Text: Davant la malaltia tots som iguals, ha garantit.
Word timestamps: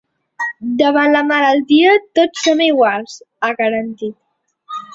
Davant 0.79 1.13
la 1.15 1.21
malaltia 1.27 1.93
tots 2.21 2.47
som 2.47 2.65
iguals, 2.71 3.21
ha 3.45 3.53
garantit. 3.61 4.19